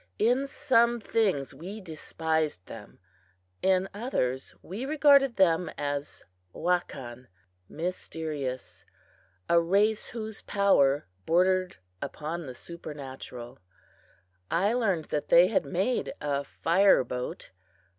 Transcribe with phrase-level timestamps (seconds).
[0.17, 2.97] In some things we despised them;
[3.61, 7.27] in others we regarded them as wakan
[7.69, 8.83] (mysterious),
[9.47, 13.59] a race whose power bordered upon the supernatural.
[14.49, 17.51] I learned that they had made a "fireboat."